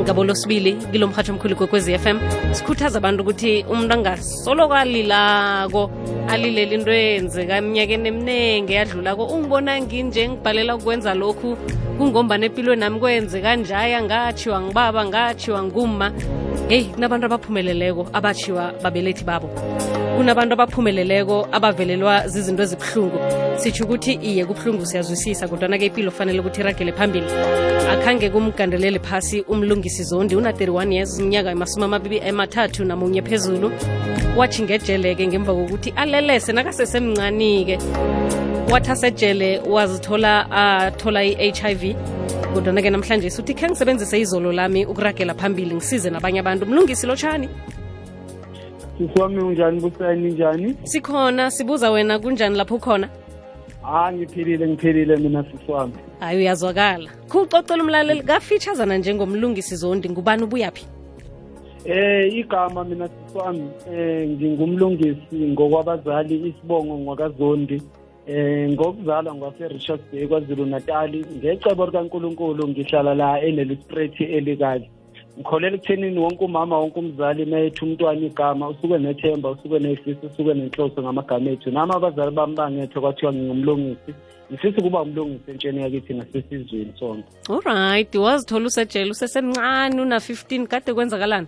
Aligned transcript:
ngabo 0.00 0.24
losibili 0.24 0.72
kilo 0.92 1.06
mhatsho 1.06 1.32
omkhulu 1.32 1.56
kwekwezi 1.56 1.98
FM 1.98 2.18
sikhuthaza 2.52 2.98
abantu 2.98 3.22
ukuthi 3.22 3.64
umuntu 3.70 3.94
angasoloko 3.94 4.74
alilako 4.74 5.90
alilela 6.28 6.74
into 6.74 6.92
eyenzeka 6.92 7.56
eminyakeni 7.56 8.08
eminingi 8.08 8.72
eyadlulako. 8.72 9.24
Ungibona 9.24 9.80
nginje 9.80 10.28
ngibhalela 10.28 10.76
ukwenza 10.76 11.14
lokhu 11.14 11.56
kungombana 11.98 12.46
empilweni 12.46 12.80
nami 12.80 13.00
kwenzeka 13.00 13.56
njaya 13.56 14.02
ngatshiwa 14.02 14.60
ngibaba 14.60 15.04
ngatshiwa 15.04 15.62
ngumma. 15.62 16.12
Heyi 16.68 16.84
kunabantu 16.84 17.26
abaphumeleleko 17.26 18.02
abatshiwa 18.12 18.72
babelethi 18.82 19.24
babo 19.24 19.48
kunabantu 20.18 20.52
abaphumeleleko 20.54 21.48
abavelelwa 21.52 22.28
zizinto 22.28 22.62
ezibuhlungu. 22.62 23.18
Sitsho 23.56 23.84
ukuthi 23.84 24.12
iye 24.12 24.44
kubuhlungu 24.44 24.86
siyazwisisa 24.86 25.48
kodwana-ke 25.48 25.86
impilo 25.86 26.10
fanele 26.10 26.40
ukuthi 26.40 26.60
iragele 26.60 26.92
phambili. 26.92 27.26
Akhange 27.92 28.30
kumgandelele 28.30 28.98
phasi 28.98 29.44
umlungisi 29.48 30.02
zondi 30.02 30.34
una-31 30.36 30.92
years 30.92 31.18
iminyaka 31.18 31.50
emasumi 31.50 31.84
amabili 31.84 32.18
emathathu 32.18 32.84
namunye 32.84 33.22
phezulu. 33.22 33.70
Wathi 34.36 34.62
ngejele-ke 34.62 35.26
ngemva 35.26 35.54
kokuthi 35.54 35.92
alelese 35.96 36.52
nakasesemncani-ke 36.52 37.78
wathi 38.72 38.90
asejele 38.90 39.60
wazithola 39.70 40.50
athola 40.50 41.24
i-hiv 41.24 41.94
kodwana-ke 42.54 42.90
namhlanje 42.90 43.30
suthi 43.30 43.54
khe 43.54 43.68
ngisebenzise 43.68 44.20
izolo 44.20 44.52
lami 44.52 44.86
ukuragela 44.86 45.34
phambili 45.34 45.74
ngisize 45.74 46.10
nabanye 46.10 46.40
abantu. 46.40 46.66
Mlungisi 46.66 47.06
lotshani 47.06 47.48
sisi 48.98 49.20
wami 49.20 49.42
unjani? 49.42 49.80
Busani 49.80 50.30
njani? 50.30 50.74
Sikhona. 50.82 51.50
Sibuza 51.50 51.90
wena 51.90 52.18
kunjani 52.18 52.56
lapho 52.56 52.74
ukhona? 52.74 53.08
Ha 53.82 54.12
ngiphilile 54.12 54.68
ngiphilile 54.68 55.16
mina 55.16 55.44
sisi 55.44 55.72
wami 55.72 55.92
hayi 56.20 56.38
uyazwakala. 56.38 57.10
Kucocela 57.28 57.82
umlaleli 57.82 58.22
kafeaturesana 58.22 58.98
njengomlungisi 58.98 59.76
zondi. 59.76 60.10
Ngubani 60.10 60.42
ubuyaphi 60.42 60.86
eh 61.84 62.34
igama 62.34 62.84
mina 62.84 63.08
sisi 63.08 63.38
wami 63.38 63.68
eh 63.92 64.28
ngingumlungisi 64.28 65.36
ngokwabazali 65.36 66.48
isibongo 66.48 66.98
ngwakazondi. 66.98 67.82
Eh 68.26 68.70
ngokuzalwa 68.70 69.34
ngwase-richards 69.34 70.04
bay 70.12 70.26
kwazulu 70.26 70.66
natali 70.66 71.24
ngecebo 71.36 71.86
likankulunkulu 71.86 72.68
ngihlala 72.68 73.14
la 73.14 73.40
enelistrate 73.42 74.24
elikazi. 74.24 74.90
Ngikholela 75.38 75.76
ekuthenini 75.76 76.18
wonke 76.18 76.44
umama 76.44 76.78
wonke 76.78 76.98
umzali 76.98 77.44
mayethu 77.46 77.84
umntwana 77.84 78.26
igama 78.26 78.68
usuke 78.68 78.98
nethemba 78.98 79.50
usuke 79.50 79.78
nefiso 79.78 80.26
usuke 80.26 80.54
nenhloso 80.54 81.02
ngamagama 81.02 81.50
ethu. 81.50 81.70
Nami 81.70 81.92
abazali 81.94 82.30
bami 82.30 82.54
bangetho 82.56 83.00
kwathiwa 83.00 83.32
ngingumlungisi. 83.32 84.12
Ngifisa 84.50 84.78
ukuba 84.78 85.02
umlungisi 85.02 85.50
entsheni 85.50 85.82
yakithi 85.82 86.14
nasesizweni 86.14 86.92
sonke. 86.98 87.28
Alright 87.50 88.14
wazithola 88.14 88.66
usejele 88.66 89.10
usesemncane 89.10 90.00
una-15 90.02 90.66
kade 90.66 90.94
kwenzakalani? 90.94 91.46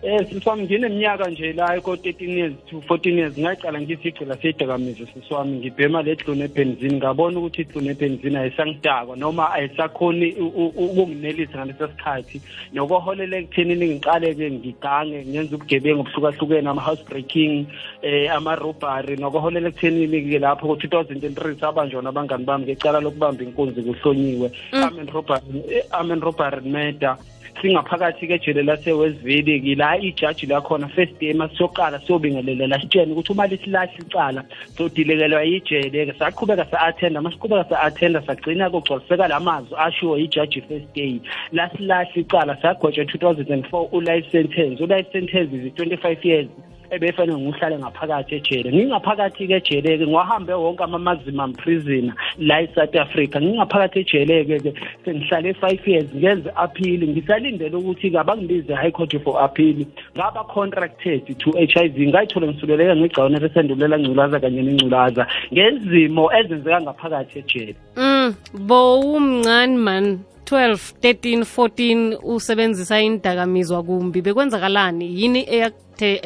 Eh 0.00 0.26
siswami 0.30 0.62
ngineminyaka 0.62 1.30
nje 1.30 1.52
la 1.52 1.80
ko-13 1.80 2.28
years 2.28 2.54
to 2.70 2.76
14 2.86 3.18
years 3.18 3.38
ngaqala 3.38 3.80
ngithi 3.80 4.08
igcila 4.08 4.36
seyidakamizwa 4.36 5.06
siswami. 5.14 5.58
Ngibhema 5.58 6.02
le 6.02 6.14
dlone 6.14 6.44
ebenzini 6.44 6.96
ngabona 6.96 7.38
ukuthi 7.38 7.62
idlone 7.62 7.90
ebenzini 7.90 8.36
ayisangidakwa 8.36 9.16
noma 9.16 9.50
ayisakhoni 9.52 10.32
ukunginelisa 10.76 11.58
ngaleso 11.58 11.88
sikhathi. 11.88 12.40
Nokuholela 12.72 13.36
ekuthenini 13.36 13.88
ngiqale-ke 13.88 14.50
ngigange 14.50 15.18
ngenza 15.26 15.56
ubugebengu 15.56 16.00
obuhlukahlukene 16.00 16.70
ama-house 16.70 17.02
breaking 17.02 17.66
eh 18.02 18.30
ama-robbery. 18.30 19.16
Nokuholela 19.18 19.68
ekuthenini-ke 19.68 20.38
lapho 20.38 20.78
ku-2003 20.78 21.58
sabanjwa 21.58 22.02
nabangani 22.02 22.44
bami 22.44 22.64
ngecala 22.70 23.00
lokubamba 23.02 23.42
inkunzi 23.42 23.82
kuhlonyiwe. 23.82 24.48
Amen 24.78 25.10
robbery 25.10 25.82
amen 25.90 26.20
robbery 26.20 26.62
murder. 26.62 27.18
Singaphakathi 27.60 28.26
kejele 28.26 28.62
lase-westville 28.62 29.60
kila 29.60 29.98
ijaji 29.98 30.46
lakhona 30.46 30.88
first 30.88 31.20
day 31.20 31.32
masiyoqala 31.34 32.00
siyobingelela 32.06 32.80
sitshene 32.80 33.12
ukuthi 33.12 33.32
uma 33.32 33.46
lisilahle 33.46 33.92
icala 33.98 34.44
sodilekelwa 34.78 35.42
yijele-ke 35.42 36.14
saqhubeka 36.18 36.64
sa-athenda 36.70 37.20
masiqhubeka 37.20 37.64
sa-athenda 37.68 38.22
sagcina 38.26 38.70
kugcwaliseka 38.70 39.28
la 39.28 39.40
mazwi 39.40 39.76
ashiwo 39.78 40.18
ijaji 40.18 40.60
first 40.60 40.94
day. 40.94 41.20
Lasilahle 41.52 42.20
icala 42.20 42.56
sagwetshwa 42.62 43.04
2004 43.04 43.88
u-life 43.92 44.30
sentence 44.32 44.82
u-life 44.84 45.12
sentence 45.12 45.50
is 45.56 45.72
25 45.74 46.24
years. 46.24 46.48
Ebefanele 46.90 47.38
ngihlale 47.38 47.78
ngaphakathi 47.78 48.34
ejele. 48.34 48.72
Ngingaphakathi-ke 48.72 49.56
ejele-ke 49.56 50.06
ngiwahambe 50.06 50.52
wonke 50.52 50.82
ama-maximum 50.84 51.52
prisoner 51.52 52.14
la 52.38 52.62
e-south 52.62 52.96
africa. 52.96 53.36
Ngingaphakathi 53.40 53.98
ejele-ke-ke 54.00 54.72
sengihlale 55.04 55.54
five 55.54 55.86
years 55.86 56.08
ngenze 56.14 56.50
appeal 56.56 57.00
ngisalindele 57.08 57.76
ukuthi-ke 57.76 58.18
abangibize 58.18 58.74
high 58.74 58.90
court 58.90 59.14
for 59.24 59.40
appeal 59.42 59.84
ngaba 60.16 60.44
contracted 60.54 61.26
to 61.38 61.50
h 61.56 61.76
i 61.76 61.88
v. 61.88 62.06
Ngayithola 62.08 62.46
ngisuleleka 62.46 62.96
ngegcawune 62.96 63.38
lesandulela 63.38 63.98
ngculaza 63.98 64.40
kanye 64.40 64.62
nengculaza. 64.62 65.26
Ngezimo 65.52 66.32
ezenzeka 66.32 66.80
ngaphakathi 66.80 67.38
ejele. 67.38 67.74
Mm 67.96 68.34
bowumncane 68.54 69.76
man. 69.76 70.18
12 70.48 70.94
13 71.02 71.44
14 71.44 72.18
usebenzisa 72.22 73.00
indakamizwa 73.00 73.82
kumbi. 73.82 74.22
Bekwenzakalani? 74.22 75.06
Yini 75.20 75.44
eyakuthe 75.54 76.20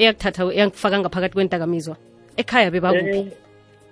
eyakuthatha 0.00 0.42
eyakufaka 0.56 0.96
ngaphakathi 1.00 1.34
kwendakamizwa 1.34 1.96
ekhaya 2.40 2.70
bebakuphi 2.70 3.20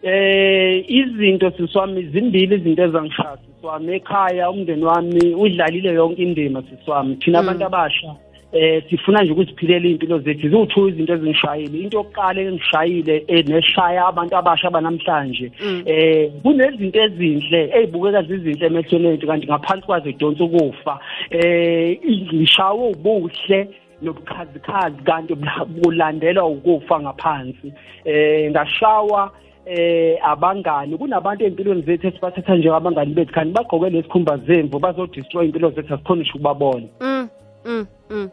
eh 0.02 0.84
izinto 0.88 1.50
siswami 1.56 2.02
zimbili 2.12 2.54
izinto 2.56 2.82
ezangishaya 2.84 3.38
siswami. 3.44 3.92
Ekhaya 3.96 4.50
umndeni 4.50 4.84
wami 4.84 5.34
udlalile 5.34 5.90
yonke 5.94 6.22
indima 6.22 6.62
siswami. 6.62 7.16
Thina 7.16 7.38
abantu 7.38 7.64
abasha 7.66 8.14
eh 8.52 8.82
sifuna 8.90 9.22
nje 9.22 9.32
ukuziphilela 9.32 9.88
impilo 9.88 10.18
zethu. 10.18 10.48
Ziwu-two 10.48 10.88
izinto 10.88 11.12
ezingishayile. 11.14 11.78
Into 11.78 11.96
yokuqala 11.96 12.40
engishayile 12.40 13.24
neshaya 13.48 14.06
abantu 14.06 14.36
abasha 14.36 14.70
banamhlanje 14.70 15.50
eh 15.86 16.30
kunezinto 16.42 17.00
ezinhle 17.06 17.60
ey'bukeka 17.76 18.22
zizinhle 18.22 18.66
emehlweni 18.66 19.08
ethu. 19.08 19.26
Kanti 19.26 19.46
ngaphansi 19.46 19.86
kwazo 19.86 20.08
idonsa 20.08 20.44
ukufa 20.44 21.00
eh 21.30 21.98
ngishawe 22.32 22.88
ubuhle 22.94 23.68
nobukhazikhazi 24.06 25.02
kanti 25.04 25.34
bulandelwa 25.68 26.46
ukufa 26.46 27.00
ngaphansi. 27.00 27.72
Eh 28.04 28.50
ngashawa 28.50 29.32
eh 29.66 30.18
abangani. 30.22 30.98
Kunabantu 30.98 31.44
empilweni 31.44 31.82
zethu 31.82 32.06
esibathatha 32.06 32.56
njengabangani 32.56 33.14
bethu 33.14 33.32
kanti 33.32 33.52
bagqoke 33.52 33.90
lesikhumba 33.90 34.36
zemvu 34.36 34.78
bazodestroy 34.78 35.46
impilo 35.46 35.70
zethu 35.70 35.94
asikhonisha 35.94 36.34
ukubabona. 36.34 36.86
Mm, 37.00 37.28
mm, 37.64 37.86
mm. 38.10 38.30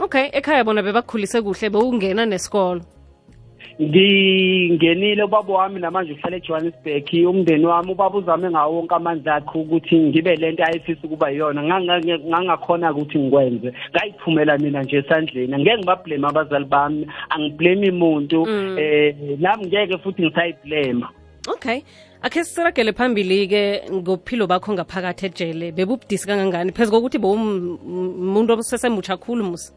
okay 0.00 0.28
ekhaya 0.32 0.64
bona 0.64 0.82
bebakukhulise 0.82 1.42
kuhle 1.42 1.70
bewungena 1.70 2.26
nesikolo. 2.26 2.80
Ngingenile 3.80 5.22
ubaba 5.24 5.54
wami 5.54 5.80
namanje 5.80 6.12
uhlala 6.12 6.36
ejohannesburg 6.36 7.08
umndeni 7.30 7.66
wami 7.66 7.92
ubaba 7.92 8.18
uzame 8.18 8.50
ngawo 8.50 8.74
wonke 8.76 8.94
amandla 8.94 9.34
akhe 9.34 9.58
ukuthi 9.58 9.96
ngibe 9.98 10.36
le 10.36 10.52
nto 10.52 10.64
ayefisa 10.64 11.00
ukuba 11.04 11.30
yiyona 11.30 11.62
ngangakhona 11.62 12.92
ukuthi 12.92 13.18
ngikwenze. 13.18 13.72
Ngayiphumela 13.90 14.58
mina 14.58 14.82
nje 14.82 14.96
esandleni. 14.96 15.54
Angeke 15.54 15.78
ngibablame 15.78 16.26
abazali 16.28 16.64
bami. 16.64 17.06
Angiblame 17.30 17.90
muntu 17.90 18.42
um 18.42 18.76
nami 19.38 19.66
ngeke 19.66 19.98
futhi 19.98 20.22
ngisayiblema 20.22 21.08
okay. 21.48 21.82
Akhe 22.22 22.44
sisiragele 22.44 22.92
phambili-ke 22.92 23.82
ngobuphilo 23.92 24.46
bakho 24.46 24.72
ngaphakathi 24.72 25.26
ejele. 25.26 25.72
Bebubudisi 25.72 26.26
kangangani? 26.26 26.72
Phezu 26.72 26.90
kokuthi 26.90 27.18
bowumuntu 27.18 28.52
osesemutsha 28.52 29.16
khulu 29.16 29.44
musa 29.44 29.72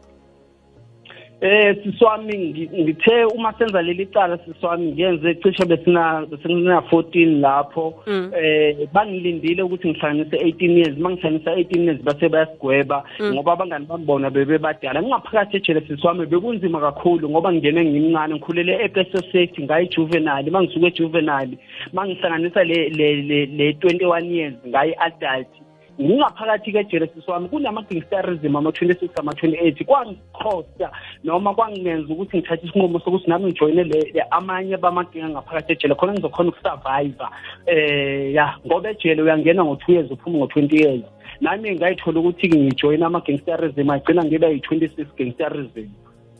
Eh 1.42 1.76
siswami 1.82 2.54
ngithe 2.82 3.24
uma 3.34 3.52
senza 3.58 3.82
leli 3.82 4.06
cala 4.06 4.38
siswami 4.38 4.92
ngenze 4.92 5.34
cishe 5.34 5.64
besina 5.64 6.26
besina 6.30 6.80
14 6.80 7.40
lapho. 7.40 7.94
Eh 8.06 8.86
bangilindile 8.92 9.62
ukuthi 9.62 9.88
ngihlanganise 9.88 10.36
18 10.36 10.78
years. 10.78 10.98
Mangihlanganisa 10.98 11.54
18 11.54 11.84
years 11.84 12.02
base 12.02 12.28
bayasigweba 12.28 13.04
ngoba 13.22 13.52
abangani 13.52 13.86
bambona 13.86 14.30
bebebadala. 14.30 15.02
Ngingaphakathi 15.02 15.56
ejele 15.56 15.80
siswami 15.80 16.26
bekunzima 16.26 16.80
kakhulu 16.80 17.30
ngoba 17.30 17.52
ngingene 17.52 17.84
ngimncane 17.84 18.34
ngikhulele 18.34 18.84
epeso 18.84 19.18
safety 19.32 19.62
ngayi 19.62 19.88
juvenile. 19.88 20.50
Mangisuke 20.50 20.90
juvenile 20.90 21.58
mangihlanganisa 21.92 22.64
le 22.64 22.88
le 22.88 23.72
21 23.72 24.24
years 24.30 24.54
ngayi 24.66 24.94
adult 24.98 25.61
ngingaphakathi 26.00 26.72
ke-genesis 26.72 27.28
wami 27.28 27.48
kunama-gangsterism 27.48 28.56
ama-twenty-six 28.56 29.10
ama-twenty-eight 29.16 29.84
kwangikhosta 29.84 30.90
noma 31.24 31.54
kwangingenza 31.54 32.12
ukuthi 32.12 32.36
ngithathe 32.36 32.66
isinqumo 32.66 33.00
sokuthi 33.00 33.30
nami 33.30 33.44
ngijoyine 33.46 34.04
amanye 34.30 34.76
bamagenga 34.76 35.28
ngaphakathi 35.28 35.72
ejele 35.72 35.94
khona 35.94 36.12
ngizokhona 36.12 36.48
ukusurvive 36.48 37.22
um 37.22 38.34
ya 38.34 38.56
ngoba 38.66 38.90
ejele 38.90 39.22
uyangena 39.22 39.64
ngo-two 39.64 39.92
years 39.92 40.10
uphume 40.10 40.38
ngo-twenty 40.38 40.76
years. 40.76 41.04
Nami 41.40 41.74
ngayithola 41.74 42.20
ukuthi-ke 42.20 42.56
ngijoyine 42.58 43.04
ama-gangsterism 43.04 43.90
agcina 43.90 44.24
ngiba 44.24 44.48
yi-twenty-six 44.48 45.06
gangsterism. 45.16 45.90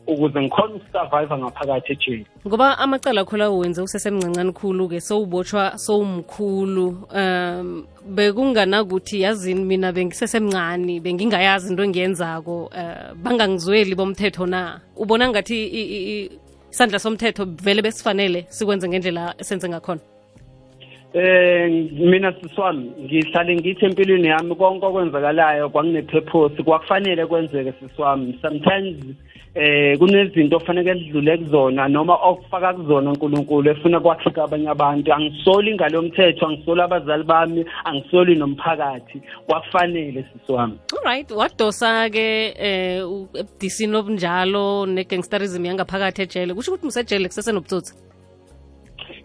Ukuze 0.06 0.40
ngikhona 0.42 0.74
ukusurvive 0.74 1.36
ngaphakathi 1.38 1.92
ejele. 1.92 2.26
Ngoba 2.46 2.78
amacala 2.78 3.20
akho 3.20 3.36
lawo 3.36 3.58
wenze 3.58 3.82
usesemncancane 3.82 4.52
khulu-ke 4.52 5.00
sowubotshwa 5.00 5.78
sowumkhulu 5.78 6.86
um 7.14 7.86
bekunganakuthi 8.06 9.20
yazini 9.20 9.64
mina 9.64 9.92
bengisesemncane 9.92 11.00
bengingayazi 11.00 11.70
into 11.70 11.82
engiyenzako 11.82 12.70
um 12.74 13.22
bangangizweli 13.22 13.94
bomthetho 13.94 14.46
na? 14.46 14.80
Ubona 14.96 15.28
ngathi 15.28 15.56
isandla 16.70 16.98
somthetho 16.98 17.44
vele 17.44 17.82
besifanele 17.82 18.46
sikwenze 18.48 18.88
ngendlela 18.88 19.34
esenze 19.38 19.68
ngakhona 19.68 20.00
Eh 21.14 21.68
mina 21.92 22.32
siswami 22.32 22.90
ngihlale 23.04 23.56
ngithi 23.56 23.84
empilweni 23.84 24.28
yami 24.28 24.54
konke 24.54 24.86
okwenzakalayo 24.86 25.68
kwangine-purpose 25.68 26.62
kwakufanele 26.62 27.26
kwenzeke 27.26 27.72
siswami. 27.80 28.38
Sometimes 28.42 28.96
eh 29.54 29.98
kunezinto 29.98 30.56
ofanele 30.56 30.94
lidlule 30.94 31.36
kuzona 31.36 31.88
noma 31.88 32.14
okufaka 32.14 32.74
kuzona 32.74 33.10
uNkulunkulu 33.10 33.70
efuna 33.70 34.00
kwakheka 34.00 34.44
abanye 34.44 34.68
abantu. 34.68 35.12
Angisoli 35.12 35.70
ingalo 35.70 35.96
yomthetho 35.96 36.46
angisoli 36.46 36.80
abazali 36.80 37.24
bami 37.24 37.64
angisoli 37.84 38.34
nomphakathi. 38.34 39.20
Kwakufanele 39.46 40.24
siswami. 40.32 40.78
Alright 40.96 41.30
wadosa 41.30 42.08
ke 42.10 42.54
eh 42.56 43.04
ebudisini 43.34 43.96
obunjalo 43.96 44.86
negangsterism 44.86 45.64
yangaphakathi 45.64 46.22
ejele. 46.22 46.54
Kusho 46.54 46.70
ukuthi 46.70 46.86
musejele 46.86 47.28
kusesenobutsotsi 47.28 48.11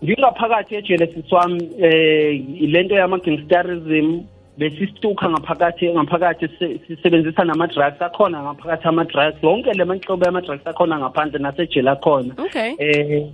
ngingaphakathi 0.04 0.76
ejele 0.76 1.08
siswami 1.08 1.70
eh 1.80 2.42
lento 2.62 2.96
yama-gangsterism 2.96 4.22
besisituka 4.58 5.30
ngaphakathi 5.30 5.94
ngaphakathi 5.94 6.48
sisebenzisa 6.88 7.44
nama-drugs 7.44 8.02
akhona 8.02 8.44
ngaphakathi 8.44 8.88
ama-drugs. 8.88 9.44
Wonke 9.44 9.74
le 9.74 9.86
manhlobo 9.86 10.26
yama-drugs 10.26 10.68
akhona 10.68 11.00
ngaphandle 11.00 11.40
nasejele 11.40 11.90
akhona 11.90 12.34
okay. 12.38 12.76
Eh 12.80 13.26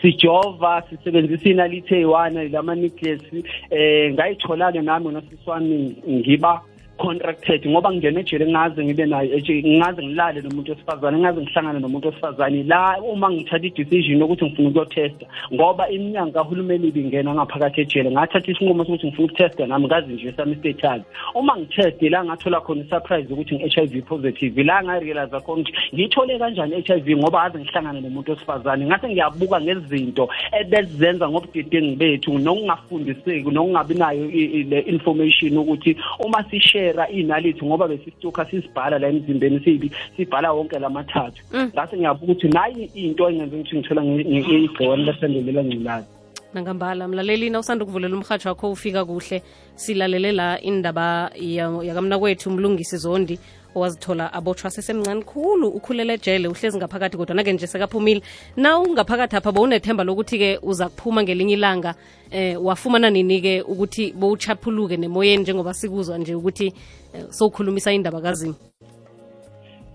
sijova 0.00 0.82
sisebenzisa 0.90 1.48
inalithi 1.50 1.94
eyi-one 1.94 2.48
lama-nucleus. 2.48 3.22
Eh 3.70 4.12
ngayithola-ke 4.14 4.82
nami 4.82 5.08
nosiswami 5.12 5.96
ngiba 6.08 6.62
contracted 6.98 7.66
ngoba 7.66 7.92
ngingena 7.92 8.20
ejele 8.20 8.46
ngaze 8.46 8.84
ngibe 8.84 9.06
nayo 9.06 9.40
ngaze 9.64 10.02
ngilale 10.02 10.40
nomuntu 10.40 10.72
wesifazane 10.72 11.18
ngaze 11.18 11.40
ngihlangane 11.40 11.80
nomuntu 11.80 12.08
wesifazane. 12.08 12.62
La 12.62 12.98
uma 13.02 13.30
ngithatha 13.30 13.66
i-decision 13.66 14.20
yokuthi 14.20 14.44
ngifuna 14.44 14.68
ukuyotesta 14.68 15.26
ngoba 15.52 15.88
iminyango 15.90 16.32
kahulumeni 16.32 16.88
ibingena 16.88 17.34
ngaphakathi 17.34 17.80
ejele 17.80 18.10
ngathatha 18.10 18.52
isinqumo 18.52 18.84
sokuthi 18.84 19.06
ngifuna 19.06 19.26
ukutesta 19.26 19.66
nami 19.66 19.86
ngazi 19.86 20.12
nje 20.12 20.32
sami 20.36 20.56
status 20.56 21.02
uma 21.34 21.56
ngitheste 21.56 22.08
la 22.08 22.24
ngathola 22.24 22.60
khona 22.60 22.82
i-surprise 22.82 23.32
ukuthi 23.32 23.54
ngi-h 23.54 23.78
i 23.78 23.86
v 23.86 24.02
positive 24.02 24.62
la 24.62 24.82
ngarealize 24.82 25.40
khona 25.40 25.62
ukuthi 25.62 25.72
ngiyithole 25.94 26.38
kanjani 26.38 26.76
i-h 26.78 26.90
i 26.90 27.00
v 27.00 27.16
ngoba 27.16 27.42
ngaze 27.42 27.58
ngihlangane 27.58 28.00
nomuntu 28.00 28.30
wesifazane. 28.30 28.86
Ngase 28.86 29.08
ngiyabuka 29.08 29.60
ngezinto 29.60 30.28
ebezenza 30.60 31.28
ngobudedengu 31.28 31.96
bethu 31.96 32.38
nokungafundiseki 32.38 33.50
nokungabi 33.50 33.94
nayo 33.94 34.24
le 34.70 34.78
information 34.80 35.58
ukuthi 35.58 35.96
uma 36.18 36.44
sishe 36.50 36.83
sishera 36.84 37.08
inalithi 37.08 37.64
ngoba 37.64 37.88
besisituka 37.88 38.44
sisibhala 38.50 38.98
la 38.98 39.08
emzimbeni 39.08 39.60
sibi 39.64 39.90
sibhala 40.16 40.52
wonke 40.52 40.78
lamathathu 40.78 41.40
mathathu. 41.52 41.72
Ngase 41.74 41.96
ngiyabuka 41.96 42.24
ukuthi 42.32 42.48
nayi 42.48 42.90
into 42.94 43.28
engenza 43.30 43.56
ukuthi 43.56 43.76
ngithola 43.76 44.02
igciwane 44.04 45.04
lesandelela 45.04 45.64
ngculazi. 45.64 46.06
Nangambala 46.54 47.08
mlaleli 47.08 47.50
na 47.50 47.58
usanda 47.58 47.84
ukuvulela 47.84 48.16
umhatsho 48.16 48.48
wakho 48.48 48.70
ufika 48.72 49.04
kuhle. 49.04 49.42
Silalele 49.74 50.32
la 50.32 50.60
indaba 50.60 51.30
ya- 51.34 51.82
yakamnakwethu 51.82 52.50
umlungisi 52.50 52.96
zondi 52.96 53.38
owazithola 53.74 54.32
abotshwa 54.32 54.70
sesemncane 54.70 55.22
khulu 55.22 55.68
ukhulela 55.68 56.12
ejele 56.14 56.48
uhlezi 56.48 56.78
ngaphakathi 56.78 57.16
kodwa 57.16 57.34
nake 57.34 57.52
nje 57.52 57.66
sekaphumile. 57.66 58.22
Na 58.56 58.78
ungaphakathi 58.78 59.36
apha 59.36 59.52
bowunethemba 59.52 60.04
lokuthi-ke 60.04 60.58
uza 60.62 60.88
kuphuma 60.88 61.22
ngelinye 61.22 61.54
ilanga 61.54 61.94
eh 62.30 62.56
wafumana 62.64 63.10
nini-ke 63.10 63.62
ukuthi 63.62 64.12
bowuchaphuluke 64.12 64.96
nemoyeni 64.96 65.42
njengoba 65.42 65.74
sikuzwa 65.74 66.18
nje 66.18 66.34
ukuthi 66.34 66.66
eh, 67.14 67.24
sowukhulumisa 67.30 67.92
indaba 67.92 68.20
kazini? 68.20 68.54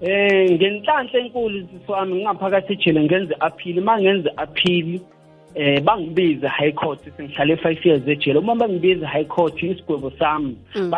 Eh 0.02 0.52
ngenhlanhla 0.52 1.20
enkulu 1.20 1.68
siswami 1.68 2.16
ngingaphakathi 2.16 2.74
ejele 2.74 3.04
ngenze 3.04 3.36
appeal 3.40 3.82
mangenze 3.82 4.30
appeal 4.38 5.00
eh 5.56 5.82
bangibize 5.84 6.48
high 6.48 6.72
court 6.72 7.00
sengihlale 7.18 7.56
5 7.56 7.88
years 7.88 8.08
ejele. 8.08 8.40
Uma 8.40 8.56
bangibize 8.56 9.06
high 9.06 9.26
court 9.26 9.64
isigwebo 9.64 10.12
sami 10.20 10.58
Mm. 10.76 10.92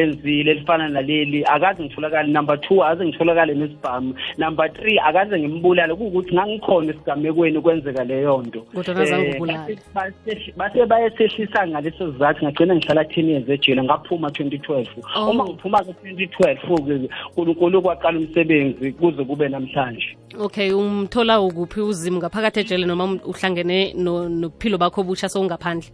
enzile 0.03 0.53
lifana 0.53 0.89
naleli 0.89 1.43
akaze 1.45 1.83
ngitholakale. 1.83 2.31
Number 2.31 2.55
2 2.57 2.83
akaze 2.85 3.05
ngitholakale 3.05 3.53
nesibhamu. 3.53 4.13
Number 4.37 4.65
3 4.67 4.99
akaze 5.09 5.39
ngimbulale 5.39 5.95
kuwukuthi 5.95 6.33
ngangikhona 6.33 6.91
esigamekweni 6.93 7.61
kwenzeka 7.61 8.03
leyo 8.03 8.43
nto 8.47 8.61
Kodwa 8.61 8.95
kazange 8.95 9.27
Eh, 9.27 9.35
ubulale. 9.35 9.77
base- 9.95 10.13
base- 10.25 10.53
base 10.57 10.85
bayesehlisa 10.85 11.67
ngaleso 11.67 12.11
sizathu 12.13 12.45
ngagcina 12.45 12.75
ngihlala 12.75 13.03
10 13.03 13.29
years 13.29 13.49
ejele 13.49 13.83
ngaphuma 13.83 14.27
2012 14.29 14.87
Oh. 15.15 15.29
uma 15.31 15.43
ngiphuma 15.45 15.83
ku-2012 15.83 16.85
ke 16.85 17.09
uNkulunkulu 17.37 17.81
kwaqala 17.81 18.19
umsebenzi 18.19 18.91
kuze 18.91 19.23
kube 19.25 19.49
namhlanje. 19.49 20.17
Okay 20.39 20.71
umthola 20.73 21.41
ukuphi 21.41 21.81
uzimu 21.81 22.17
ngaphakathi 22.17 22.59
ejele 22.59 22.85
noma 22.85 23.03
um- 23.05 23.19
uhlangene 23.25 23.93
no- 23.97 24.29
nobuphilo 24.29 24.77
bakho 24.77 25.01
obusha 25.01 25.29
sowungaphandle 25.29 25.89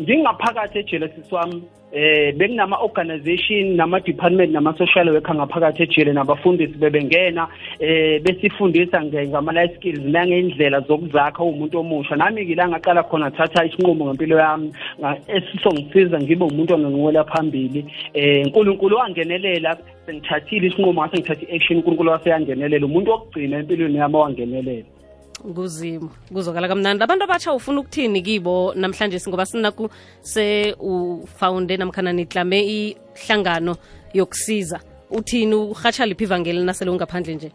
ngingaphakathi 0.00 0.78
ejele 0.78 1.08
siswami 1.08 1.62
eh 1.92 2.34
bekunama-organization 2.36 3.76
nama-department 3.76 4.52
nama-social 4.52 5.10
worker 5.10 5.34
ngaphakathi 5.34 5.82
ejele 5.82 6.12
nabafundisi 6.12 6.78
bebengena 6.78 7.48
eh 7.80 8.20
besifundisa 8.22 9.00
nge- 9.02 9.28
ngama-life 9.28 9.74
skills 9.76 10.00
nangendlela 10.04 10.80
zokuzakha 10.80 11.42
uwumuntu 11.42 11.78
omusha. 11.80 12.16
Nami-ke 12.16 12.54
la 12.54 12.68
ngaqala 12.68 13.02
khona 13.02 13.30
thatha 13.30 13.64
isinqumo 13.64 14.04
ngempilo 14.04 14.38
yami 14.38 14.72
nga- 15.00 15.18
esizongisiza 15.26 16.20
ngibe 16.20 16.44
umuntu 16.44 16.74
onganqwela 16.74 17.24
phambili. 17.24 17.84
Eh 18.14 18.46
unkulunkulu 18.46 18.96
wangenelela 18.96 19.76
sengithathile 20.06 20.66
isinqumo 20.66 21.00
ngase 21.02 21.16
ngithatha 21.16 21.46
i-action 21.46 21.78
unkulunkulu 21.78 22.10
waseyangenelela 22.10 22.86
umuntu 22.86 23.10
wokugcina 23.10 23.58
empilweni 23.58 23.98
yami 23.98 24.16
owangenelela. 24.16 24.97
Kuzimu 25.54 26.10
kuzokala 26.32 26.68
kamnandi. 26.68 27.02
Abantu 27.04 27.24
abatsha 27.24 27.52
ufuna 27.52 27.80
ukuthini 27.80 28.22
kibo 28.22 28.72
namhlanje 28.74 29.18
singoba 29.18 29.46
sinaku 29.46 29.88
se 30.20 30.74
ufounde 30.80 31.76
namkhana 31.76 32.12
niklame 32.12 32.60
ihlangano 32.60 33.76
yokusiza. 34.14 34.80
Uthini? 35.10 35.54
Urhatsha 35.54 36.06
liphi 36.06 36.24
ivangeli 36.24 36.64
nasele 36.64 36.90
ungaphandle 36.90 37.34
nje? 37.34 37.50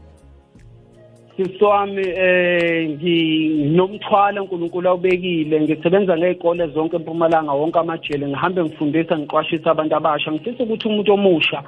Siswami 1.38 2.06
eh 2.08 2.90
nginomthwalo 2.90 4.42
uNkulunkulu 4.44 4.90
awubekile. 4.90 5.62
Ngisebenza 5.62 6.18
ngezikole 6.18 6.68
zonke 6.68 6.96
eMpumalanga 6.96 7.52
wonke 7.52 7.80
amajele. 7.80 8.28
Ngihambe 8.28 8.64
ngifundisa 8.64 9.18
ngiqwashisa 9.18 9.72
abantu 9.72 9.96
abasha. 9.96 10.32
Ngifisa 10.32 10.64
ukuthi 10.64 10.88
umuntu 10.88 11.14
omusha 11.14 11.64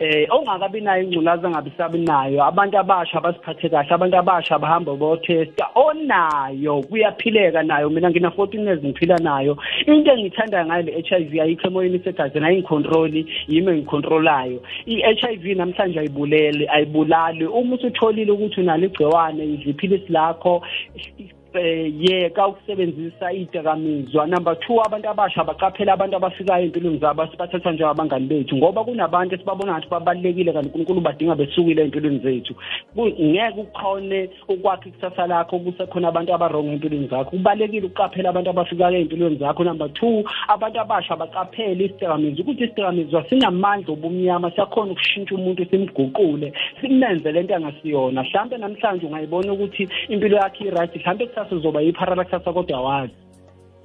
eh 0.00 0.26
ongakabi 0.30 0.80
nayo 0.80 1.02
ingculaza 1.02 1.48
angabisabi 1.48 1.98
nayo 1.98 2.44
abantu 2.44 2.78
abasha 2.78 3.18
abasiphathe 3.18 3.68
kahle 3.68 3.94
abantu 3.94 4.16
abasha 4.16 4.54
abahamba 4.54 4.96
bothesta. 4.96 5.66
Onayo 5.74 6.82
kuyaphileka 6.88 7.62
nayo 7.62 7.90
mina 7.90 8.10
ngina 8.10 8.28
14 8.28 8.64
years 8.64 8.82
ngiphila 8.84 9.18
nayo. 9.18 9.58
Into 9.86 10.10
engiyithandayo 10.10 10.66
ngayo 10.66 10.82
le 10.82 11.02
HIV 11.02 11.40
ayikho 11.40 11.66
emoyeni 11.68 11.96
isegazini 11.96 12.46
ayingicontrol 12.46 13.24
yimi 13.48 13.70
engicontrolayo 13.72 14.62
i-HIV 14.86 15.44
namhlanje 15.56 16.00
ayibulele 16.00 16.68
ayibulali. 16.68 17.46
Uma 17.46 17.76
usutholile 17.76 18.32
ukuthi 18.32 18.60
unalo 18.60 18.86
igciwane 18.86 19.44
iziphilisi 19.44 20.12
lakho 20.12 20.62
eh 20.96 21.39
yeka 21.58 22.46
ukusebenzisa 22.48 23.32
idakamizwa 23.32 24.26
number 24.26 24.54
2 24.54 24.86
abantu 24.86 25.08
abasha 25.08 25.44
baqaphela 25.44 25.92
abantu 25.92 26.16
abafikayo 26.16 26.64
empilweni 26.64 26.98
zabo 26.98 27.26
sibathatha 27.26 27.72
njengabangani 27.72 28.26
bethu 28.26 28.56
ngoba 28.56 28.84
kunabantu 28.84 29.34
esibabona 29.34 29.72
ngathi 29.72 29.88
babalekile 29.90 30.52
kanti 30.52 30.68
uNkulunkulu 30.68 31.00
badinga 31.00 31.34
besukile 31.34 31.82
empilweni 31.82 32.18
zethu. 32.18 32.54
Ku- 32.94 33.06
ngeke 33.06 33.60
ukhone 33.60 34.30
ukwakha 34.48 34.88
ikusasa 34.88 35.26
lakho 35.26 35.58
kusekhona 35.58 36.08
abantu 36.08 36.34
abarong 36.34 36.72
empilweni 36.72 37.08
zakho. 37.08 37.30
Kubalekile 37.30 37.86
ukuqaphela 37.86 38.30
abantu 38.30 38.50
abafikayo 38.50 38.98
empilweni 38.98 39.36
zakho. 39.36 39.64
Number 39.64 39.88
2 39.88 40.24
abantu 40.48 40.80
abasha 40.80 41.16
baqaphele 41.16 41.84
isidakamizwa 41.84 42.44
ukuthi 42.44 42.64
isidakamizwa 42.64 43.24
sinamandla 43.28 43.92
obumnyama 43.92 44.50
siyakhona 44.50 44.92
ukushintsha 44.92 45.34
umuntu 45.34 45.64
simguqule 45.70 46.52
simenze 46.80 47.32
lento 47.32 47.54
angasiyona. 47.54 48.22
Mhlambe 48.22 48.56
namhlanje 48.58 49.06
ungayibona 49.06 49.52
ukuthi 49.52 49.88
impilo 50.08 50.36
yakhe 50.36 50.64
i-right 50.64 50.96
mhlambe 50.96 51.24
kusasa 51.40 51.56
uzoba 51.56 51.80
yipharala 51.80 52.24
kusasa 52.24 52.52
kodwa 52.52 52.78
awazi 52.78 53.12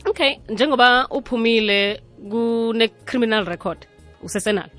okay 0.10 0.36
njengoba 0.50 1.08
uphumile 1.12 2.02
kune-criminal 2.30 3.46
record 3.46 3.78
usesenalo? 4.24 4.70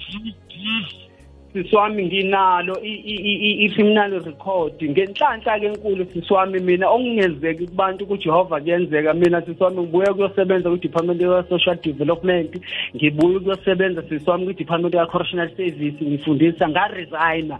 Sisiwami 1.52 2.06
nginalo 2.06 2.80
i- 2.82 3.02
i- 3.12 3.40
i- 3.48 3.64
i-criminal 3.64 4.20
record. 4.24 4.72
Ngenhlanhla 4.82 5.60
ke 5.60 5.66
enkulu 5.66 6.04
sisiwami 6.12 6.60
mina. 6.60 6.88
Okungenzeki 6.90 7.66
kubantu 7.66 8.06
kuJehova 8.06 8.60
kuyenzeka 8.60 9.14
mina 9.14 9.42
sisiwami 9.42 9.80
ngibuye 9.80 10.12
kuyosebenza 10.12 10.70
ku-department 10.70 11.20
ya-social 11.20 11.76
development. 11.82 12.60
Ngibuye 12.96 13.36
ukuyosebenza 13.36 14.02
sisiwami 14.02 14.44
kwi-department 14.44 14.94
ya-correctional 14.94 15.48
service. 15.56 16.04
Ngifundisa 16.04 16.68
ngaresigna 16.68 17.58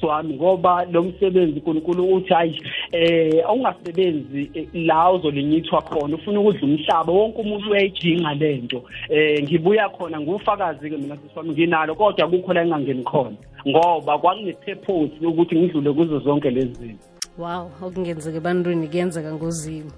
swami 0.00 0.34
ngoba 0.34 0.84
lo 0.84 1.02
msebenzi 1.02 1.52
uNkulunkulu 1.52 2.14
uthi 2.14 2.34
hayi 2.34 2.62
eh 2.92 3.44
awungasebenzi 3.48 4.50
eh, 4.54 4.68
la 4.74 5.12
uzolinyithwa 5.12 5.82
khona 5.82 6.16
ufuna 6.16 6.40
ukudla 6.40 6.62
umhlaba 6.62 7.12
wonke 7.12 7.40
umuntu 7.40 7.70
uyayijinga 7.70 8.34
lento 8.34 8.82
eh 9.08 9.42
ngibuya 9.42 9.88
khona 9.88 10.20
ngufakazi 10.20 10.90
ke 10.90 10.96
mina 10.96 11.16
siswami 11.16 11.50
nginalo 11.50 11.94
kodwa 11.94 12.28
kukho 12.28 12.52
la 12.52 12.62
engangeni 12.62 13.04
khona 13.04 13.36
ngoba 13.66 14.18
kwakune-purpose 14.18 15.26
ukuthi 15.26 15.56
ngidlule 15.56 15.92
kuzo 15.92 16.18
zonke 16.18 16.50
lezi 16.50 16.74
zinto. 16.74 17.04
Wow 17.38 17.70
okungenzeka 17.82 18.36
ebantwini 18.36 18.88
kuyenzeka 18.88 19.32
ngozimo 19.32 19.90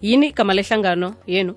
yini 0.00 0.26
igama 0.28 0.54
lehlangano 0.54 1.14
yenu? 1.26 1.54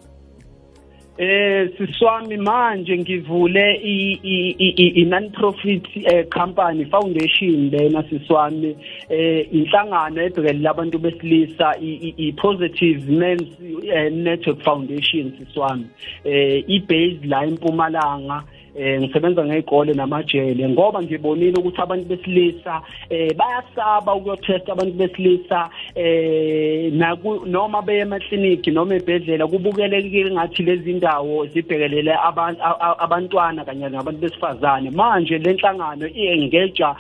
Eh 1.19 1.69
siswami 1.77 2.37
manje 2.37 2.97
ngivule 2.97 3.75
i- 3.83 4.19
i- 4.23 4.55
i- 4.59 4.75
i- 4.85 5.01
i-non-profit 5.01 5.85
eh, 6.05 6.25
company 6.29 6.85
foundation 6.85 7.69
lena 7.71 8.03
siswami. 8.09 8.75
Eh 9.09 9.47
inhlangano 9.51 10.21
ebhekelela 10.21 10.69
abantu 10.69 10.99
besilisa 10.99 11.73
i- 11.81 11.99
i- 12.07 12.15
i-positive 12.27 13.09
men's 13.09 13.49
eh, 13.95 14.11
network 14.13 14.61
foundation 14.63 15.31
siswami. 15.39 15.85
Eh 16.23 16.63
i-base 16.67 17.19
la 17.25 17.45
eMpumalanga 17.45 18.43
eh 18.77 19.01
ngisebenza 19.01 19.45
ngezikole 19.45 19.93
namajele 19.93 20.69
ngoba 20.69 21.01
ngibonile 21.01 21.59
ukuthi 21.59 21.81
abantu 21.81 22.05
besilisa 22.05 22.81
eh 23.09 23.35
bayasaba 23.35 24.15
ukuyotesta 24.15 24.71
abantu 24.71 24.93
besilisa 24.93 25.69
eh 25.95 26.93
naku 26.93 27.45
noma 27.45 27.81
beye 27.81 28.01
emakliniki 28.01 28.71
noma 28.71 28.95
ebhedlela 28.95 29.47
kubukelekile 29.47 30.31
ngathi 30.31 30.63
lezi 30.63 30.93
ndawo 30.93 31.45
zibhekelele 31.45 32.13
abantu 32.23 32.61
abantwana 32.99 33.65
kanye 33.65 33.89
nabantu 33.89 34.19
besifazane. 34.21 34.89
Manje 34.89 35.37
lenhlangano 35.37 36.07
iengeja 36.07 36.95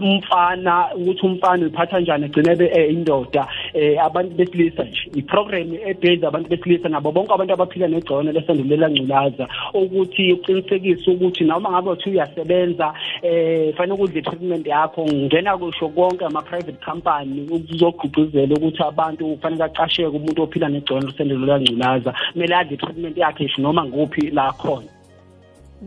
umfana 0.00 0.94
ukuthi 0.94 1.26
umfana 1.26 1.62
uyiphatha 1.62 2.00
njani 2.00 2.24
egcine 2.24 2.52
ebe 2.52 2.70
eh, 2.74 2.92
indoda. 2.92 3.46
Eh 3.74 3.96
abantu 4.04 4.34
besilisa 4.34 4.84
nje 4.84 5.10
iprogram 5.14 5.74
ebheza 5.86 6.28
abantu 6.28 6.48
besilisa 6.48 6.88
nabo 6.88 7.12
bonke 7.12 7.32
abantu 7.32 7.52
abaphila 7.52 7.88
negcona 7.88 8.32
lesandulela 8.32 8.90
ngculaza 8.90 9.48
ukuthi 9.74 10.32
uqinisekise 10.32 11.10
ukuthi 11.10 11.44
noma 11.44 11.70
ngabe 11.70 11.90
uthi 11.90 12.10
uyasebenza 12.10 12.94
eh 13.22 13.74
fanele 13.76 13.94
ukudla 13.94 14.20
i-treatment 14.20 14.66
yakho 14.66 15.06
ngena 15.06 15.58
kusho 15.58 15.88
konke 15.88 16.24
ama-private 16.24 16.84
company 16.84 17.46
ukuzogqugquzela 17.50 18.54
ukuthi 18.56 18.82
abantu 18.82 19.36
kufanele 19.36 19.64
aqasheke 19.64 20.16
umuntu 20.16 20.42
ophila 20.42 20.68
negcona 20.68 21.06
lesandulela 21.06 21.60
ngculaza 21.60 22.14
kumele 22.32 22.54
adle 22.54 22.74
i-treatment 22.74 23.16
yakhe 23.16 23.44
isho 23.44 23.62
noma 23.62 23.84
nguphi 23.84 24.30
la 24.30 24.52
khona. 24.52 24.88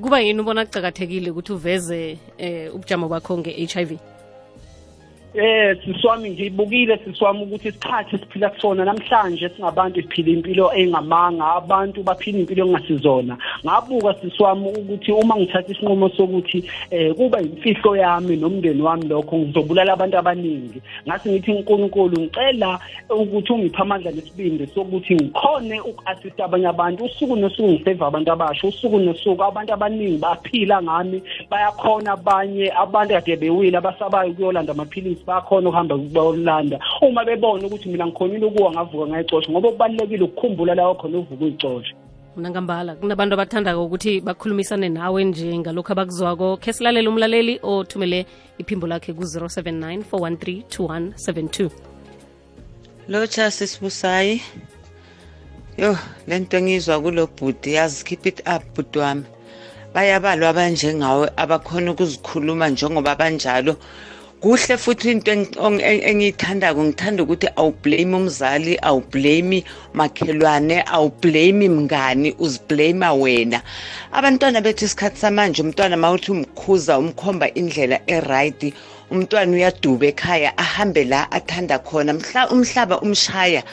Kuba 0.01 0.19
yini 0.19 0.39
ubona 0.41 0.65
kucakathekile 0.65 1.31
ukuthi 1.31 1.53
uveze 1.53 2.17
eh 2.37 2.75
ubujamo 2.75 3.07
bakho 3.07 3.37
nge-HIV 3.37 4.14
Eh 5.37 5.77
siswami 5.85 6.29
ngibukile 6.29 6.97
siswami 6.97 7.43
ukuthi 7.43 7.67
isikhathi 7.67 8.17
siphila 8.17 8.49
kusona 8.49 8.85
namhlanje 8.85 9.49
singabantu 9.49 10.01
siphila 10.01 10.29
impilo 10.29 10.71
engamanga 10.73 11.45
abantu 11.55 12.03
baphila 12.03 12.39
impilo 12.39 12.65
engasizona. 12.65 13.37
Ngabuka 13.65 14.13
siswami 14.21 14.67
ukuthi 14.67 15.11
uma 15.11 15.35
ngithatha 15.35 15.71
isinqumo 15.71 16.09
sokuthi 16.09 16.63
eh 16.91 17.13
kuba 17.13 17.41
imfihlo 17.41 17.95
yami 17.97 18.37
nomndeni 18.37 18.81
wami 18.81 19.07
lokho 19.07 19.37
ngizobulala 19.37 19.93
abantu 19.93 20.17
abaningi. 20.17 20.81
Ngase 21.07 21.29
ngithi 21.29 21.51
uNkulunkulu 21.51 22.19
ngicela 22.21 22.79
ukuthi 23.09 23.53
ungiphe 23.53 23.81
amandla 23.81 24.11
nesibindi 24.11 24.67
sokuthi 24.67 25.15
ngikhone 25.15 25.81
uku-assist 25.81 26.39
abanye 26.39 26.67
abantu. 26.67 27.03
Usuku 27.03 27.35
nosuku 27.35 27.69
ngiseva 27.69 28.07
abantu 28.07 28.31
abasha 28.31 28.67
usuku 28.67 28.99
nosuku 28.99 29.43
abantu 29.43 29.73
abaningi 29.73 30.17
baphila 30.17 30.81
ngami 30.81 31.21
bayakhona 31.49 32.11
abanye 32.11 32.71
abantu 32.71 33.13
kade 33.13 33.35
bewile 33.35 33.77
abasabayo 33.77 34.31
ukuyolanda 34.31 34.71
amaphilisi. 34.71 35.24
Bayakhona 35.27 35.69
ukuhamba 35.69 35.97
bayolanda 35.97 36.79
uma 37.01 37.25
bebona 37.25 37.67
ukuthi 37.67 37.89
mina 37.89 38.07
ngikhonile 38.07 38.45
ukuwa 38.45 38.71
ngavuka 38.71 39.07
ngayicosha 39.07 39.51
ngoba 39.51 39.71
kubalulekile 39.71 40.23
ukukhumbula 40.23 40.75
la 40.75 40.93
khona 40.93 41.17
uvuka 41.17 41.45
uyicosha. 41.45 41.93
Mna 42.37 42.49
ngambala 42.49 42.95
kunabantu 42.95 43.33
abathandako 43.33 43.85
ukuthi 43.85 44.21
bakhulumisane 44.21 44.89
nawe 44.89 45.23
nje 45.23 45.57
ngalokhu 45.57 45.91
abakuzwako. 45.91 46.57
Khe 46.57 46.73
silalele 46.73 47.07
umlaleli 47.07 47.59
othumele 47.63 48.25
iphimbo 48.59 48.87
lakhe 48.87 49.13
ku-079 49.13 50.03
413 50.11 50.63
2172 50.67 51.69
lotsha 53.07 53.51
sisibusayi 53.51 54.41
yo 55.77 55.97
lento 56.27 56.57
engizwa 56.57 57.01
kulo 57.01 57.27
bhudi 57.27 57.73
yazi 57.73 58.03
keep 58.03 58.25
it 58.25 58.39
up 58.47 58.63
bhudi 58.75 58.99
wami. 58.99 59.23
Bayabalwa 59.93 60.49
abanjengawe 60.49 61.29
abakhona 61.37 61.91
ukuzikhuluma 61.91 62.69
njengoba 62.69 63.15
banjalo. 63.15 63.75
Kuhle 64.45 64.77
futhi 64.77 65.09
into 65.11 65.31
eng- 65.31 65.57
eng- 65.57 66.03
engiyithandako 66.09 66.81
ngithanda 66.83 67.23
ukuthi 67.23 67.47
awublame 67.61 68.13
umzali 68.21 68.73
awublame 68.89 69.63
makhelwane 69.99 70.77
awublame 70.95 71.65
mngani 71.69 72.29
uziblame 72.37 73.09
wena. 73.21 73.59
Abantwana 74.13 74.61
bethu 74.61 74.85
isikhathi 74.85 75.17
samanje 75.17 75.61
umntwana 75.63 75.97
mawuthi 75.97 76.29
umkhuza 76.31 76.93
umkhomba 76.99 77.47
indlela 77.59 77.97
eright 78.07 78.61
umntwana 79.11 79.51
uyaduba 79.57 80.05
ekhaya 80.13 80.53
ahambe 80.57 81.03
la 81.03 81.25
athanda 81.31 81.79
khona 81.79 82.13
Mhla- 82.13 82.49
umhlaba 82.53 83.01
umshaya 83.01 83.63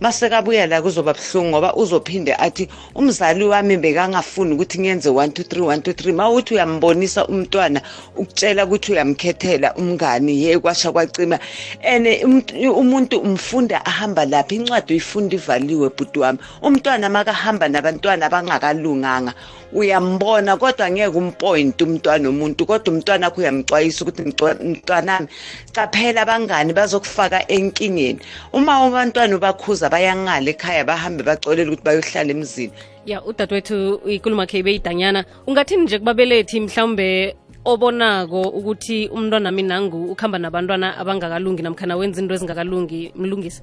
masekabuya 0.00 0.66
la 0.66 0.82
kuzoba 0.82 1.12
buhlungu 1.14 1.48
ngoba 1.48 1.74
uzophinde 1.74 2.34
athi 2.34 2.68
umzali 2.94 3.44
wami 3.44 3.76
bekangafuni 3.76 4.54
ukuthi 4.54 4.78
ngiyenze 4.80 5.10
1 5.10 5.26
2 5.26 5.42
3 5.42 5.60
1 5.60 5.76
2 5.80 5.92
3 5.92 6.12
mawuthi 6.12 6.54
uyambonisa 6.54 7.26
umntwana 7.26 7.80
ukutshela 8.16 8.64
ukuthi 8.64 8.92
uyamkhethela 8.92 9.74
umngani 9.74 10.44
ye 10.44 10.58
kwasha 10.58 10.92
kwacima. 10.92 11.38
Ene 11.82 12.24
umt- 12.24 12.54
umuntu 12.70 13.18
umfunda 13.18 13.84
ahamba 13.86 14.24
lapha 14.24 14.54
incwadi 14.54 14.92
uyifunda 14.92 15.34
ivaliwe 15.36 15.88
bhuti 15.90 16.18
wami. 16.18 16.38
Umntwana 16.62 17.08
makahamba 17.08 17.68
nabantwana 17.68 18.26
abangakalunganga 18.26 19.34
uyambona 19.72 20.56
kodwa 20.56 20.90
ngeke 20.90 21.18
umpoint 21.18 21.82
umntwana 21.82 22.28
umuntu 22.28 22.66
kodwa 22.66 22.92
umntwana 22.92 23.26
akho 23.26 23.40
uyamcwayisa 23.40 24.04
ukuthi 24.04 24.22
"Mntwa- 24.22 24.60
mntwanami 24.64 25.28
caphela 25.72 26.22
abangani 26.22 26.72
bazokufaka 26.72 27.48
enkingeni. 27.48 28.20
Uma 28.52 28.80
abantwana 28.86 29.36
ubakhuza 29.36 29.90
bayangala 29.90 30.50
ekhaya 30.50 30.84
bahambe 30.84 31.22
bacolela 31.22 31.70
ukuthi 31.72 31.84
bayohlala 31.84 32.30
emzini. 32.30 32.72
Ya 33.06 33.22
udadewethu 33.24 34.00
ikulumo 34.06 34.46
khe 34.46 34.62
beyidanyana 34.62 35.24
ungathini 35.46 35.82
nje 35.84 35.98
kubabelethi 35.98 36.60
mhlawumbe 36.60 37.36
obonako 37.64 38.42
ukuthi 38.42 39.08
umntwana 39.08 39.50
mi 39.50 39.62
nangu 39.62 40.12
ukuhamba 40.12 40.38
nabantwana 40.38 40.96
abangakalungi 40.96 41.62
namkhana 41.62 41.96
wenza 41.96 42.20
into 42.20 42.34
ezingakalungi? 42.34 43.12
Mlungisa 43.16 43.62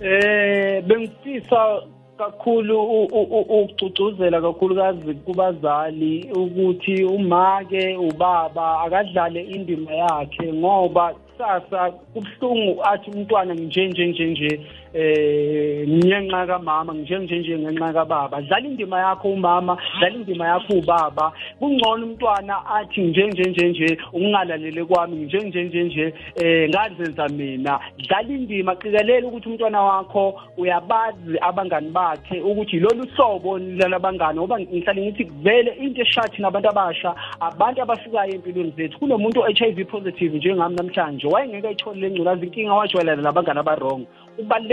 Eh 0.00 0.82
bengifisa 0.86 1.82
kakhulu 2.18 2.80
u- 2.82 3.08
u- 3.12 3.28
u- 3.38 3.60
ukucucuzela 3.62 4.40
kakhulukazi 4.40 5.14
kubazali 5.14 6.30
ukuthi 6.36 7.04
umake 7.04 7.96
ubaba 7.96 8.80
akadlale 8.80 9.42
indima 9.42 9.92
yakhe 9.94 10.52
ngoba 10.52 11.14
kusasa 11.14 11.90
kubuhlungu 11.90 12.82
athi 12.84 13.10
umntwana 13.10 13.54
nje 13.54 13.86
nje 13.88 14.06
nje 14.06 14.26
nje 14.26 14.60
eh 14.94 15.86
ngenxa 15.88 16.46
kamama 16.46 16.92
nje 16.94 17.18
nje 17.18 17.38
nje 17.38 17.58
ngenxa 17.58 17.92
kababa. 17.92 18.40
Dlala 18.40 18.66
indima 18.66 18.98
yakho 18.98 19.28
umama 19.28 19.76
dlala 19.98 20.14
indima 20.14 20.46
yakho 20.46 20.74
ubaba. 20.74 21.32
Kungcono 21.58 22.06
umntwana 22.06 22.66
athi 22.66 23.00
nje 23.00 23.26
nje 23.26 23.50
nje 23.50 23.68
nje 23.68 23.98
ukungalalele 24.12 24.84
kwami 24.84 25.16
nje 25.16 25.38
nje 25.38 25.64
nje 25.64 25.84
nje 25.84 26.14
eh 26.36 26.68
ngazenza 26.68 27.28
mina. 27.28 27.80
Dlala 27.98 28.28
indima 28.28 28.74
qikelela 28.76 29.26
ukuthi 29.26 29.48
umntwana 29.48 29.82
wakho 29.82 30.40
uyabazi 30.56 31.38
abangani 31.40 31.90
bakhe 31.90 32.40
ukuthi 32.40 32.80
lolu 32.80 33.06
hlobo 33.16 33.58
lalabangani 33.58 34.38
ngoba 34.38 34.60
ngihlale 34.60 35.02
ngithi 35.02 35.24
vele 35.42 35.70
into 35.80 36.02
eshathi 36.02 36.42
nabantu 36.42 36.68
abasha 36.68 37.14
abantu 37.40 37.82
abafikayo 37.82 38.34
empilweni 38.34 38.72
zethu. 38.76 38.98
Kunomuntu 38.98 39.40
o-HIV 39.40 39.86
positive 39.90 40.36
njengami 40.36 40.76
namhlanje 40.76 41.26
wayengeke 41.26 41.68
ayithole 41.68 42.00
le 42.00 42.10
ngculazi 42.10 42.46
inkinga 42.46 42.74
wajwayelana 42.74 43.22
nabangani 43.22 43.60
abarongo 43.60 44.06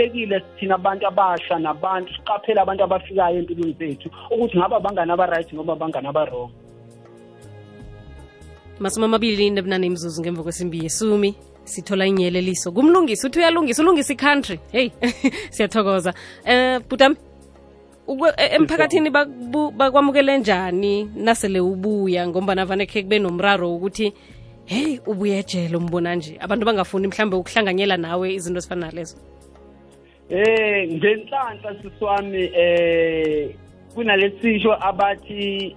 kubalulekile 0.06 0.42
thina 0.58 0.74
abantu 0.74 1.06
abasha 1.06 1.58
nabantu 1.58 2.12
siqaphele 2.14 2.60
abantu 2.60 2.84
abafikayo 2.84 3.38
empilweni 3.38 3.76
zethu 3.78 4.10
ukuthi 4.30 4.58
ngaba 4.58 4.80
bangani 4.80 5.12
aba-right 5.12 5.52
noma 5.52 5.72
abangani 5.72 6.08
abarongo 6.08 6.50
masumi 8.80 9.04
amabili 9.04 9.50
nebunane 9.50 9.86
imzuzu 9.86 10.22
ngemva 10.22 10.42
kwesimbi 10.42 10.84
yesumi 10.84 11.34
sithola 11.64 12.06
inyeleliso. 12.06 12.72
Kumlungisi 12.72 13.26
uthi 13.26 13.38
uyalungisa 13.38 13.82
ulungisa 13.82 14.12
i-country. 14.12 14.60
Heyi 14.72 14.92
siyathokoza. 15.50 16.14
Um 16.46 16.82
butam 16.88 17.16
e- 18.38 18.54
emphakathini 18.54 19.10
bakwamukele 19.10 20.38
njani? 20.38 21.10
Nasele 21.16 21.60
ubuya 21.60 22.28
ngombana 22.28 22.64
vane 22.64 22.86
khe 22.86 23.02
kube 23.02 23.18
nomraro 23.18 23.74
ukuthi 23.74 24.12
heyi 24.64 25.00
ubuye 25.06 25.38
ejele 25.38 25.76
umbona 25.76 26.14
nje. 26.14 26.38
Abantu 26.40 26.66
bangafuni 26.66 27.08
mhlawumbe 27.08 27.36
ukuhlanganyela 27.36 27.96
nawe 27.96 28.34
izinto 28.34 28.58
ezifana 28.58 28.86
nalezo 28.86 29.16
Eh 30.30 30.88
ngenhlanhla 30.90 31.70
siswami 31.82 32.50
eh 32.54 33.54
kunalesisho 33.94 34.72
abathi 34.80 35.76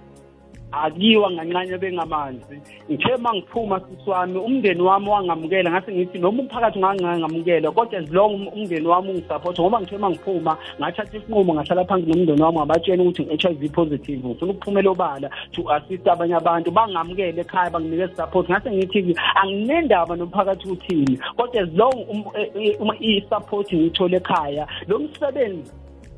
akiwa 0.72 1.30
ngancane 1.30 1.78
bengamanzi. 1.78 2.60
Ngithe 2.90 3.16
mangiphuma 3.16 3.80
siswami 3.80 4.38
umndeni 4.38 4.82
wami 4.82 5.08
wangamukela 5.08 5.70
ngase 5.70 5.92
ngithi 5.92 6.18
noma 6.18 6.42
umphakathi 6.42 6.78
ungangamukela 6.78 7.70
kodwa 7.70 7.98
as 7.98 8.10
long 8.10 8.34
um- 8.34 8.48
umndeni 8.48 8.86
wami 8.86 9.10
ungisupport 9.10 9.60
ngoba 9.60 9.80
ngithe 9.80 9.98
mangiphuma 9.98 10.56
ngathatha 10.80 11.16
isinqumo 11.16 11.54
ngahlala 11.54 11.84
phansi 11.84 12.06
nomndeni 12.06 12.42
wami 12.42 12.58
ngabatshela 12.58 13.02
ukuthi 13.02 13.22
ngi-HIV 13.22 13.70
positive 13.72 14.28
ngifuna 14.28 14.52
ukuphumela 14.52 14.90
obala 14.90 15.30
to 15.52 15.62
assist 15.72 16.08
abanye 16.08 16.34
abantu 16.34 16.70
bangamukele 16.70 17.40
ekhaya 17.40 17.70
banginikeze 17.70 18.16
support 18.16 18.48
ngase 18.50 18.70
ngithi 18.70 19.14
anginendaba 19.42 20.16
nomphakathi 20.16 20.68
uthini 20.68 21.18
kodwa 21.36 21.62
as 21.62 21.68
long 21.74 21.96
um- 22.08 22.32
eh, 22.36 22.50
eh, 22.54 22.80
uma 22.80 22.94
i-support 23.00 23.72
ngiyithole 23.72 24.16
ekhaya 24.16 24.66
lo 24.88 24.98
msebenzi 24.98 25.72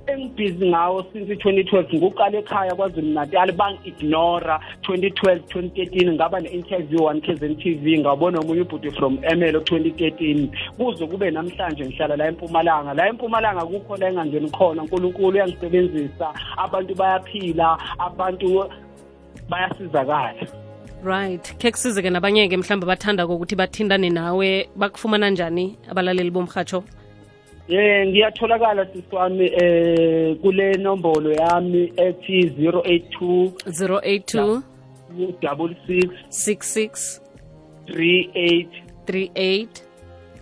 engibhizi 0.06 0.66
ngawo 0.68 1.04
since 1.12 1.34
2012 1.34 1.96
nguqala 1.96 2.38
ekhaya 2.38 2.74
kwazulu 2.74 3.08
natal 3.08 3.52
bangi-ignora 3.52 4.60
2012 4.82 5.38
2013 5.38 6.12
ngaba 6.12 6.40
ne-interview 6.40 7.04
one 7.04 7.20
kzn 7.20 7.56
tv 7.56 7.98
ngabona 7.98 8.40
omunye 8.40 8.60
ubhuti 8.60 8.90
from 8.90 9.14
ml 9.14 9.56
2013 9.56 10.48
kuze 10.76 11.06
kube 11.06 11.30
namhlanje 11.30 11.84
ngihlala 11.84 12.16
la 12.16 12.26
empumalanga. 12.26 12.94
La 12.94 13.08
empumalanga 13.08 13.66
kukho 13.66 13.96
la 13.96 14.08
engangeni 14.08 14.50
khona 14.50 14.82
unkulunkulu 14.82 15.28
uyangisebenzisa. 15.28 16.34
Abantu 16.56 16.94
bayaphila 16.94 17.78
abantu 17.98 18.64
bayasizakala. 19.48 20.46
Right. 21.04 21.58
Khe 21.58 21.70
kusize-ke 21.70 22.10
nabanye-ke 22.10 22.56
mhlawumbe 22.56 22.86
bathanda 22.86 23.26
kokuthi 23.26 23.56
bathindane 23.56 24.10
nawe 24.10 24.68
bakufumana 24.76 25.30
njani 25.30 25.78
abalaleli 25.90 26.30
bomrhatsho 26.30 26.84
Eh 27.68 28.06
ngiyatholakala 28.06 28.86
siswami 28.86 29.46
eh 29.46 30.36
kule 30.42 30.74
nombolo 30.76 31.32
yami 31.32 31.92
ethi 31.96 32.50
082 32.58 33.52
082 33.66 34.62
double 35.40 35.74
six 35.86 36.10
66 36.28 37.20
three 37.86 38.30
eight 38.34 38.70
38 39.06 39.91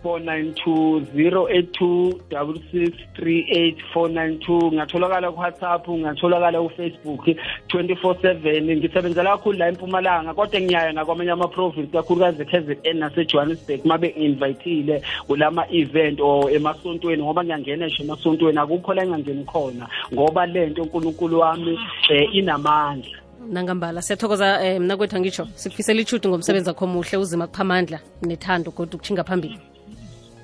four 0.03 0.21
nine 0.21 0.55
two 0.65 1.05
zero 1.15 1.47
eight 1.49 1.73
two 1.73 2.21
double 2.31 2.61
six 2.73 2.97
three 3.15 3.47
eight 3.51 3.79
four 3.93 4.09
nine 4.09 4.39
two. 4.39 4.71
Ngatholakala 4.73 5.33
ku-whatsapp 5.33 5.89
ngatholakala 5.89 6.59
ku-facebook 6.63 7.37
twenty 7.69 7.95
four 7.97 8.17
seven. 8.23 8.67
Ngisebenzela 8.67 9.37
kakhulu 9.37 9.59
la 9.59 9.69
empumalanga 9.69 10.35
kodwa 10.35 10.61
ngiyaya 10.61 10.93
nakwamanye 10.93 11.31
ama-province 11.31 11.93
kakhulukazi 11.93 12.43
e-kzn 12.43 12.99
nase-johannesburg 12.99 13.85
uma 13.85 13.99
be-invayithile 13.99 15.03
kulama-event 15.27 16.21
or 16.21 16.51
emasontweni 16.51 17.23
ngoba 17.23 17.45
ngiyangena 17.45 17.87
ngisho 17.87 18.03
emasontweni. 18.03 18.59
Akukho 18.59 18.95
la 18.95 19.03
engangeni 19.05 19.45
khona 19.45 19.89
ngoba 20.15 20.47
le 20.47 20.67
nto 20.67 20.83
unkulunkulu 20.83 21.39
wami 21.39 21.79
um 22.11 22.33
inamandla. 22.33 23.19
Nangambala 23.49 24.03
siyathokoza 24.03 24.61
um 24.63 24.83
mna 24.83 24.97
kwethu 24.97 25.17
angitsho 25.17 25.49
sikufisela 25.55 26.01
ichudu 26.01 26.29
ngomsebenzi 26.29 26.69
wakho 26.69 26.87
muhle 26.87 27.19
uzima 27.19 27.47
kuphamandla 27.47 28.01
nethando 28.23 28.71
kodwa 28.71 28.95
ukutshinga 28.95 29.25
phambili. 29.25 29.59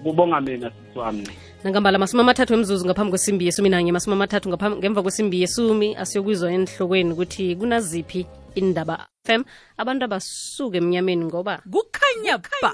Kubonga 0.07 0.41
mina 0.41 0.71
sisi 0.71 0.99
wami 0.99 1.27
nangambala 1.65 1.99
masumi 1.99 2.21
amathathu 2.23 2.55
emzuzu 2.55 2.87
ngaphambi 2.87 3.11
kwesimbi 3.11 3.47
yesumi 3.47 3.69
nanye 3.69 3.93
masumi 3.93 4.15
amathathu 4.15 4.47
ngaphambi- 4.51 4.79
ngemva 4.79 5.03
kwesimbi 5.03 5.41
yesumi 5.43 5.89
asiyokwizwa 5.97 6.53
enhlokweni 6.53 7.11
ukuthi 7.13 7.57
kunaziphi 7.59 8.27
indaba 8.55 9.07
fm 9.27 9.43
abantu 9.77 10.03
abasuke 10.05 10.79
emnyameni 10.79 11.25
ngoba 11.27 11.59
kukhanya 11.73 12.39
ba 12.63 12.71